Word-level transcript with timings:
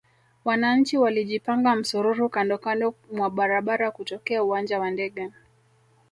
Wananchi 0.45 0.97
walijipanga 0.97 1.75
msururu 1.75 2.29
kandokando 2.29 2.93
mwa 3.11 3.29
barabara 3.29 3.91
kutokea 3.91 4.43
uwanja 4.43 4.79
wa 4.79 4.91
ndege 4.91 5.31